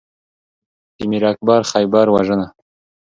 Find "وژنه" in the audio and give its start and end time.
2.15-2.47